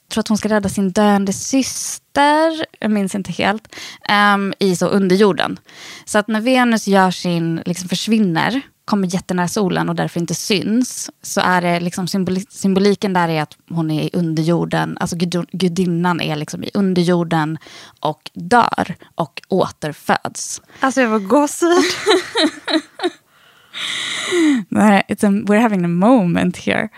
[0.09, 3.75] Tror att hon ska rädda sin döende syster, jag minns inte helt,
[4.09, 5.59] ehm, i så underjorden.
[6.05, 11.09] Så att när Venus gör sin, liksom försvinner kommer jättenära solen och därför inte syns,
[11.21, 15.15] så är det liksom symboli symboliken där är att hon är i underjorden, alltså
[15.51, 17.57] gudinnan är liksom i underjorden
[17.99, 20.61] och dör och återföds.
[20.79, 21.83] Alltså jag var gåshud.
[25.47, 26.89] we're having a moment here.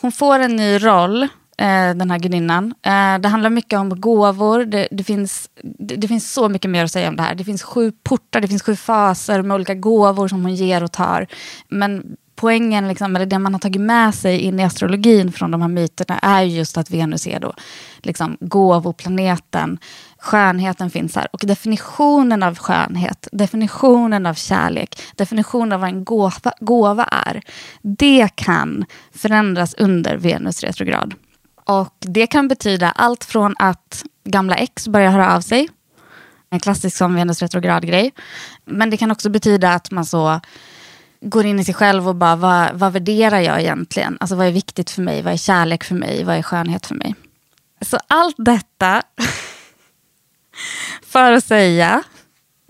[0.00, 1.28] Hon får en ny roll
[1.60, 2.74] Eh, den här gudinnan.
[2.82, 4.64] Eh, det handlar mycket om gåvor.
[4.64, 7.34] Det, det finns, det, det, finns så mycket mer att säga om det här.
[7.34, 10.92] Det finns sju portar, det finns sju faser med olika gåvor som hon ger och
[10.92, 11.26] tar.
[11.68, 15.62] Men poängen, liksom, eller det man har tagit med sig in i astrologin från de
[15.62, 17.52] här myterna är just att Venus är då
[18.02, 19.78] liksom, gåvoplaneten.
[20.18, 21.28] Skönheten finns här.
[21.32, 27.42] Och definitionen av skönhet, definitionen av kärlek, definitionen av vad en gåva, gåva är,
[27.82, 31.14] det kan förändras under Venus retrograd.
[31.68, 35.68] Och det kan betyda allt från att gamla ex börjar höra av sig,
[36.50, 38.12] en klassisk som Venus retrograd-grej.
[38.64, 40.40] Men det kan också betyda att man så
[41.20, 44.16] går in i sig själv och bara, vad, vad värderar jag egentligen?
[44.20, 45.22] Alltså vad är viktigt för mig?
[45.22, 46.24] Vad är kärlek för mig?
[46.24, 47.14] Vad är skönhet för mig?
[47.80, 49.02] Så allt detta
[51.02, 52.02] för att säga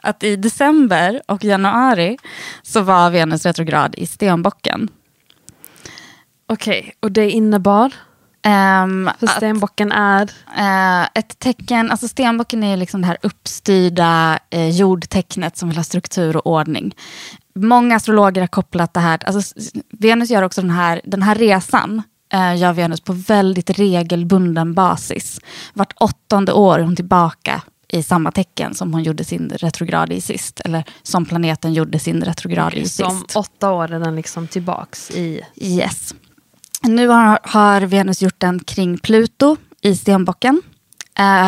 [0.03, 2.19] att i december och januari
[2.63, 4.89] så var Venus retrograd i stenbocken.
[6.47, 7.93] Okej, okay, och det innebar?
[8.49, 10.23] Um, För stenbocken är?
[10.59, 15.85] Uh, ett tecken, alltså stenbocken är liksom det här uppstyrda uh, jordtecknet som vill ha
[15.85, 16.95] struktur och ordning.
[17.55, 19.55] Många astrologer har kopplat det här, alltså
[19.91, 22.03] Venus gör också den här, den här resan
[22.35, 25.41] uh, gör Venus på väldigt regelbunden basis.
[25.73, 30.21] Vart åttonde år är hon tillbaka i samma tecken som hon gjorde sin retrograd i
[30.21, 30.61] sist.
[30.65, 32.97] Eller som planeten gjorde sin retrograd i sist.
[32.97, 35.41] Som åtta år är den liksom tillbaks i...
[35.57, 36.15] Yes.
[36.83, 40.63] Nu har, har Venus gjort den kring Pluto i stenbocken.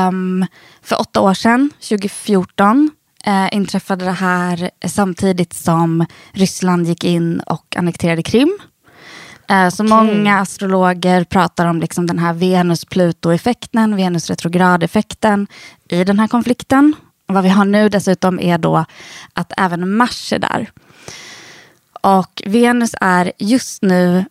[0.08, 0.46] Um,
[0.82, 2.90] för åtta år sedan, 2014,
[3.26, 8.58] uh, eh, inträffade det här samtidigt som Ryssland gick in och annekterade Krim.
[9.52, 9.96] Uh, så okay.
[9.96, 15.46] många astrologer pratar om liksom den här Venus-Pluto-effekten, Venus-retrograd-effekten
[15.88, 16.94] i den här konflikten.
[17.28, 18.84] Och vad vi har nu dessutom är då
[19.32, 20.70] att även Mars är där.
[22.00, 24.24] Och Venus är just nu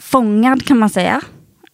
[0.00, 1.20] fångad kan man säga,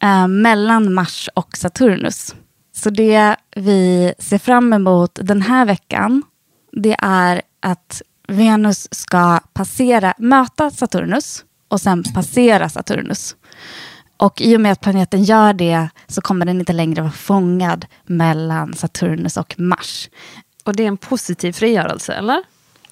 [0.03, 2.35] eh, mellan Mars och Saturnus.
[2.75, 6.23] Så det vi ser fram emot den här veckan,
[6.73, 13.37] det är att Venus ska passera, möta Saturnus och sen passera Saturnus.
[14.17, 17.87] Och i och med att planeten gör det så kommer den inte längre vara fångad
[18.07, 20.09] mellan Saturnus och Mars.
[20.65, 22.43] Och det är en positiv frigörelse, eller?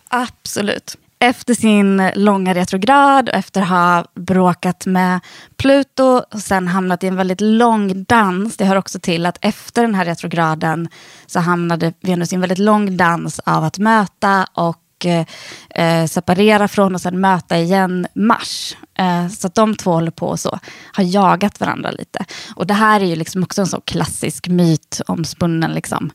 [0.08, 5.20] Absolut efter sin långa retrograd och efter att ha bråkat med
[5.56, 8.56] Pluto och sen hamnat i en väldigt lång dans.
[8.56, 10.88] Det hör också till att efter den här retrograden
[11.26, 15.26] så hamnade Venus i en väldigt lång dans av att möta och Eh,
[15.70, 18.76] eh, separera från och sen möta igen Mars.
[18.98, 20.58] Eh, så att de två håller på och så,
[20.92, 22.24] har jagat varandra lite.
[22.56, 26.10] Och det här är ju liksom också en så klassisk myt omspunnen liksom.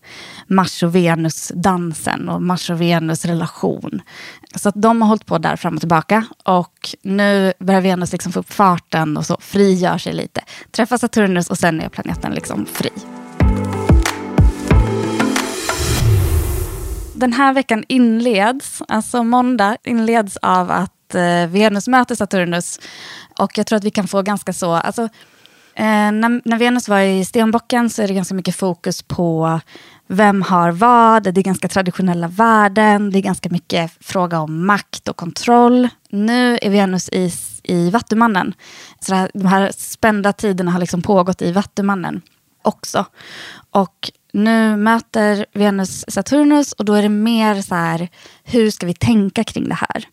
[0.47, 4.01] Mars och Venus-dansen och Mars och Venus-relation.
[4.55, 6.25] Så att de har hållit på där fram och tillbaka.
[6.43, 10.41] Och nu börjar Venus liksom få upp farten och så frigör sig lite.
[10.71, 12.91] Träffar Saturnus och sen är planeten liksom fri.
[17.15, 22.79] Den här veckan inleds, alltså måndag inleds av att eh, Venus möter Saturnus.
[23.39, 25.01] Och jag tror att vi kan få ganska så, alltså,
[25.75, 29.59] eh, när, när, Venus var i stenbocken så är det ganska mycket fokus på
[30.07, 35.07] vem har vad, det är ganska traditionella värden, det är ganska mycket fråga om makt
[35.07, 35.89] och kontroll.
[36.09, 37.31] Nu är Venus i,
[37.63, 38.53] i Vattumannen.
[38.99, 42.21] Så här, de här spända tiderna har liksom pågått i Vattumannen
[42.61, 43.05] också.
[43.71, 48.09] Och nu möter Venus Saturnus och då är det mer så här,
[48.43, 50.07] hur ska vi tänka kring det här?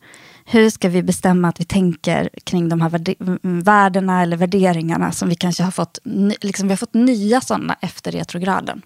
[0.44, 5.28] Hur ska vi bestämma att vi tänker kring de här mm, värdena eller värderingarna som
[5.28, 5.98] vi kanske har fått,
[6.40, 8.82] liksom vi har fått nya sådana efter retrograden.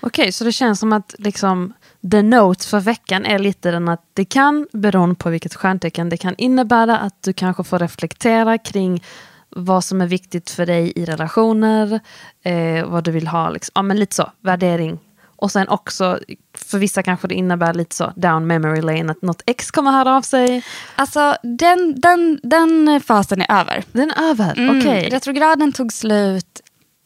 [0.00, 1.72] Okej, okay, så det känns som att liksom,
[2.10, 6.16] the notes för veckan är lite den att det kan, beroende på vilket stjärntecken, det
[6.16, 9.02] kan innebära att du kanske får reflektera kring
[9.50, 12.00] vad som är viktigt för dig i relationer,
[12.44, 13.72] eh, vad du vill ha, liksom.
[13.74, 14.98] ja, men lite så, värdering.
[15.40, 16.18] Och sen också,
[16.54, 20.16] för vissa kanske det innebär lite så down memory lane, att något ex kommer höra
[20.16, 20.64] av sig.
[20.96, 23.84] Alltså den, den, den fasen är över.
[23.92, 24.78] Den är över, mm.
[24.78, 24.98] okej.
[24.98, 25.10] Okay.
[25.10, 26.60] Retrograden tog slut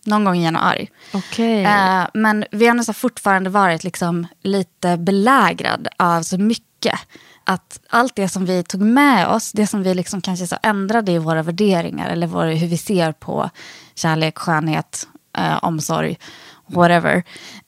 [0.05, 0.89] någon gång i januari.
[1.13, 1.63] Okay.
[1.63, 6.99] Eh, men Venus har fortfarande varit liksom lite belägrad av så mycket
[7.45, 11.13] att allt det som vi tog med oss, det som vi liksom kanske så ändrade
[11.13, 13.51] i våra värderingar eller vår, hur vi ser på
[13.95, 16.19] kärlek, skönhet, eh, omsorg,
[16.67, 17.23] whatever.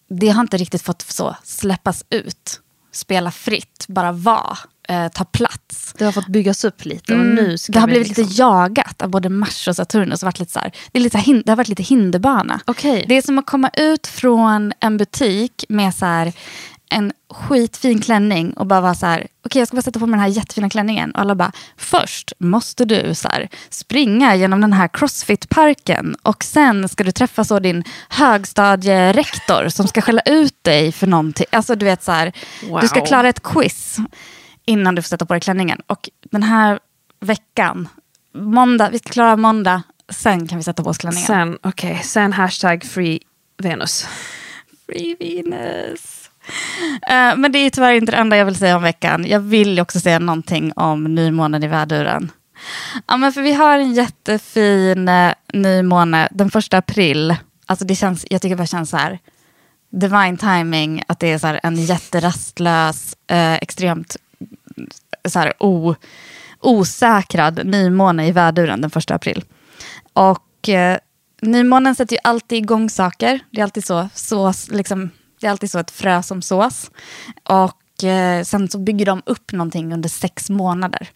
[0.09, 2.61] Det har inte riktigt fått så släppas ut,
[2.93, 4.59] spela fritt, bara vara.
[4.89, 5.95] eh, ta plats.
[5.99, 8.25] Det har fått byggas upp lite och Mm, nu ska det har vi blivit liksom...
[8.25, 10.23] lite jagat av både Mars och Saturnus.
[10.23, 12.61] Och varit lite så här, det, är lite det har varit lite hinderbana.
[12.65, 13.05] Okej.
[13.09, 16.33] Det är som att komma ut från en butik med så här,
[16.91, 20.13] en skitfin klänning och bara vara så här, okej jag ska bara sätta på mig
[20.19, 21.11] den här jättefina klänningen.
[21.11, 26.89] Och alla bara, först måste du så här, springa genom den här crossfit-parken och sen
[26.89, 31.47] ska du träffa så din högstadierektor som ska skälla ut dig för någonting.
[31.53, 32.33] Alltså du vet så här,
[32.81, 33.07] du ska Wow.
[33.07, 33.97] klara ett quiz
[34.65, 35.81] innan du får sätta på dig klänningen.
[35.87, 36.79] Och den här
[37.21, 37.89] veckan,
[38.35, 41.27] måndag, vi ska klara måndag, sen kan vi sätta på oss klänningen.
[41.27, 43.19] Sen, okej, sen hashtag free
[43.63, 44.07] Venus.
[44.87, 46.26] Free Venus.
[47.09, 49.25] Eh, men det är tyvärr inte det enda jag vill säga om veckan.
[49.27, 52.31] Jag vill ju också säga någonting om nymånen i väduren.
[53.07, 57.37] Ja, men för vi har en jättefin eh, uh, nymåne den första april.
[57.67, 59.19] Alltså det känns, jag tycker det bara känns så här
[59.91, 61.03] divine timing.
[61.07, 64.17] Att det är så här en jätterastlös, eh, extremt
[64.77, 64.91] mm,
[65.29, 65.95] så här, o,
[66.61, 69.45] osäkrad nymåne i väduren den första april.
[70.13, 70.99] Och eh,
[71.43, 73.41] nymånen sätter ju alltid igång saker.
[73.51, 76.91] Det är alltid så, så liksom, det är alltid så ett frö som sås.
[77.43, 81.09] Och eh, sen så bygger de upp någonting under sex månader.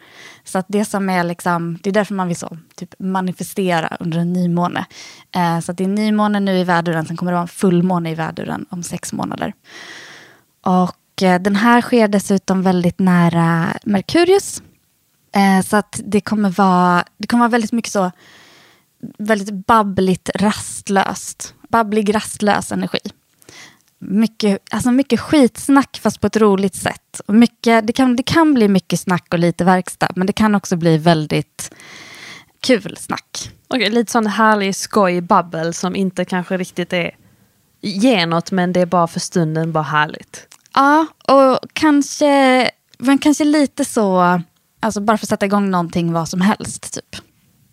[0.45, 4.19] Så att det som är liksom, det är därför man vill så, typ manifestera under
[4.19, 4.87] en nymåne.
[5.35, 8.11] Eh, så att det är nymåne nu i väduren, sen kommer det vara en fullmåne
[8.11, 9.53] i väduren om sex månader.
[10.65, 14.63] Och eh, den här sker dessutom väldigt nära Merkurius.
[15.35, 18.11] Eh, så att det kommer vara, det kommer vara väldigt mycket så,
[19.19, 21.55] väldigt babbligt, rastlöst.
[21.69, 22.99] Babblig, rastlös energi.
[24.03, 27.21] Mycket, alltså mycket skitsnack fast på ett roligt sätt.
[27.27, 30.55] Och mycket, det, kan, det kan bli mycket snack och lite verkstad, men det kan
[30.55, 31.75] också bli väldigt
[32.61, 33.51] kul snack.
[33.69, 37.11] Okej, lite sån härlig skoj babbel som inte kanske riktigt är
[37.81, 40.47] ger något men det är bara för stunden bara härligt.
[40.75, 44.41] Ja, och kanske, men kanske lite så,
[44.81, 46.95] alltså bara för att sätta igång någonting vad som helst.
[46.95, 47.23] typ.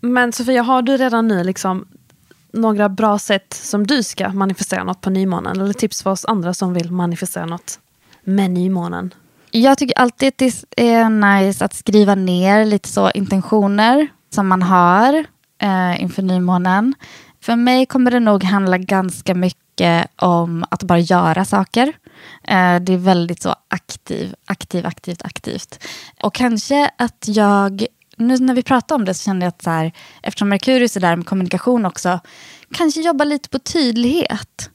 [0.02, 1.88] Men Sofia, har du redan nu liksom
[2.54, 5.62] några bra sätt som du ska manifestera något på nymånen?
[5.62, 7.80] Eller tips för oss andra som vill manifestera något
[8.24, 9.14] med nymånen?
[9.52, 14.62] Jag tycker alltid att det är nice att skriva ner lite så intentioner som man
[14.62, 15.26] har
[15.62, 16.96] eh, inför nymånen.
[17.42, 21.94] För mig kommer det nog handla ganska mycket om att bara göra saker.
[22.44, 25.84] Eh, det är väldigt så aktiv, aktiv, aktivt, aktivt.
[26.24, 27.86] Och kanske att jag,
[28.18, 29.92] nu när vi pratar om det så kände jag att så här,
[30.24, 32.20] eftersom Merkurius är där med kommunikation också,
[32.74, 34.70] kanske jobba lite på tydlighet.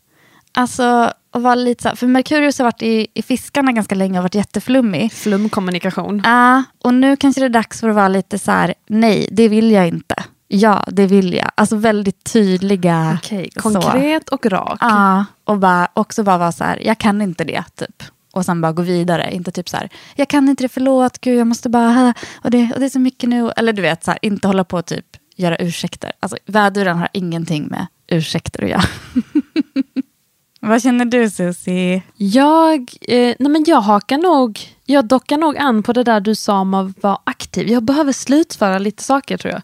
[0.55, 4.19] Alltså, att vara lite så här, för Merkurius har varit i, i fiskarna ganska länge
[4.19, 5.13] och varit jätteflummig.
[5.13, 6.23] Flumkommunikation.
[6.25, 9.49] Ja, och nu kanske det är dags för att vara lite så här, nej, det
[9.49, 10.15] vill jag inte.
[10.49, 11.51] Ja, det vill jag.
[11.55, 13.19] Alltså väldigt tydliga.
[13.23, 13.61] Så.
[13.61, 14.79] konkret och rak.
[14.81, 18.03] Ja, och bara, också bara vara så här, jag kan inte det, typ.
[18.33, 19.35] Och sen bara gå vidare.
[19.35, 22.71] Inte typ så här, jag kan inte det, förlåt, gud, jag måste bara, och det,
[22.75, 23.51] och det är så mycket nu.
[23.57, 26.13] Eller du vet, så här, inte hålla på och typ göra ursäkter.
[26.21, 28.83] Alltså, väduren har ingenting med ursäkter att göra.
[30.61, 32.03] Vad känner du, Susie?
[32.17, 36.35] Jag, eh, nej men jag hakar nog, jag dockar nog an på det där du
[36.35, 37.69] sa om att vara aktiv.
[37.69, 39.63] Jag behöver slutföra lite saker tror jag.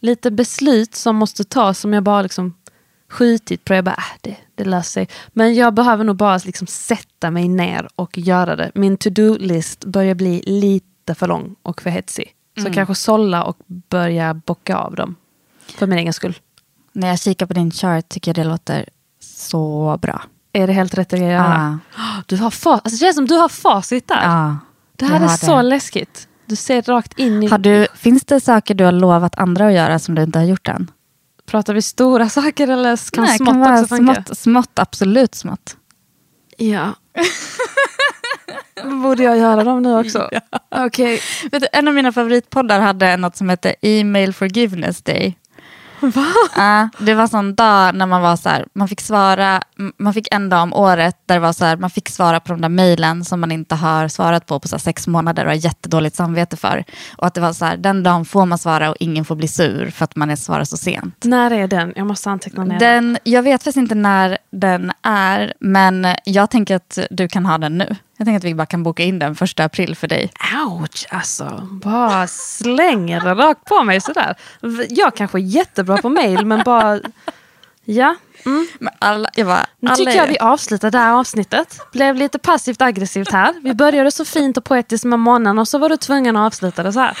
[0.00, 2.54] Lite beslut som måste tas som jag bara liksom
[3.10, 3.74] skjutit på.
[3.74, 5.08] Jag bara, äh, det, det löser sig.
[5.28, 8.70] Men jag behöver nog bara liksom sätta mig ner och göra det.
[8.74, 12.34] Min to-do-list börjar bli lite för lång och för hetsig.
[12.62, 15.16] Så kanske sålla och börja bocka av dem.
[15.78, 16.38] För min egen skull.
[16.92, 18.88] När jag kikar på din chart tycker jag det låter
[19.20, 20.22] så bra.
[20.52, 21.78] Är det helt rätt att göra?
[21.96, 22.02] Ja.
[22.26, 24.22] Du har fa- alltså, det känns som du har facit där.
[24.22, 24.56] Ja,
[24.96, 25.62] Det här är har så det.
[25.62, 26.28] läskigt.
[26.46, 27.46] Du ser rakt in i...
[27.46, 30.46] Har du, finns det saker du har lovat andra att göra som du inte har
[30.46, 30.90] gjort än?
[31.48, 34.14] Pratar vi stora saker eller kan Nej, smått kan vara också funka?
[34.14, 35.76] smått, smått, absolut smått.
[36.56, 36.94] Ja.
[39.02, 40.30] Borde jag göra dem nu också?
[40.76, 41.20] Okej.
[41.52, 45.38] Vet du, en av mina favoritpoddar hade något som hette Email Forgiveness Day.
[46.00, 46.32] Va?
[46.56, 49.62] Ja, det var sån dag när man var så här, man fick svara,
[49.96, 52.52] man fick en dag om året där det var så här, man fick svara på
[52.52, 55.56] de där mejlen som man inte har svarat på på så sex månader och har
[55.56, 56.84] jättedåligt samvete för.
[57.16, 59.48] Och att det var så här, den dagen får man svara och ingen får bli
[59.48, 61.24] sur för att man är svarar så sent.
[61.24, 61.92] När är den?
[61.96, 62.78] Jag måste anteckna ner.
[62.78, 67.58] Den, jag vet faktiskt inte när den är, men jag tänker att du kan ha
[67.58, 67.96] den nu.
[68.18, 70.32] Jag tänker att vi bara kan boka in den första april för dig.
[70.66, 71.68] Ouch, alltså.
[71.70, 74.34] Bara slänger det rakt på mig sådär.
[74.88, 77.00] Jag kanske är jättebra på mail, men bara...
[77.84, 78.14] Ja.
[78.46, 78.68] Mm.
[78.78, 81.80] Men alla, jag bara, Nu tycker jag vi avslutar det här avsnittet.
[81.92, 83.54] Blev lite passivt aggressivt här.
[83.62, 86.82] Vi började så fint och poetiskt med månen och så var du tvungen att avsluta
[86.82, 87.18] det så här.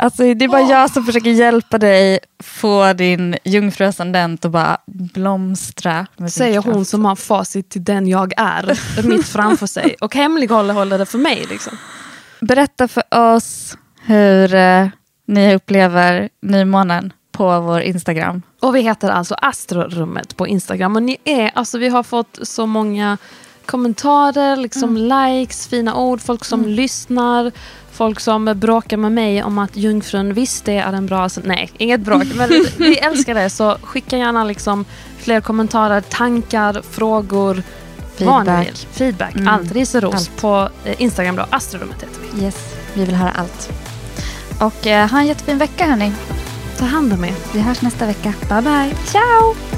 [0.00, 6.06] Alltså, det är bara jag som försöker hjälpa dig få din jungfruascendent att bara blomstra.
[6.30, 10.98] Säger hon som har facit till den jag är mitt framför sig och hemlighåller håller
[10.98, 11.46] det för mig.
[11.50, 11.72] Liksom.
[12.40, 14.88] Berätta för oss hur eh,
[15.26, 18.42] ni upplever nymånen på vår Instagram.
[18.60, 20.96] Och vi heter alltså Astrorummet på Instagram.
[20.96, 23.18] Och ni är, alltså vi har fått så många
[23.66, 27.52] kommentarer, liksom likes, fina ord, folk som lyssnar,
[27.98, 31.28] folk som bråkar med mig om att Jungfrun visst det är en bra...
[31.44, 33.50] Nej, inget bråk, men vi älskar det.
[33.50, 34.84] Så skicka gärna liksom
[35.18, 37.62] fler kommentarer, tankar, frågor,
[38.16, 38.86] Feedback.
[38.92, 39.72] Feedback, Mm, allt.
[39.72, 40.40] Ris och ros allt.
[40.40, 42.42] på eh, Instagram då, Astrorummet heter vi.
[42.44, 43.68] Yes, vi vill höra allt.
[44.60, 46.12] Och eh, ha en jättefin vecka hörni.
[46.78, 47.34] Ta hand om er.
[47.54, 48.32] Vi hörs nästa vecka.
[48.48, 48.94] Bye bye.
[49.06, 49.77] Ciao!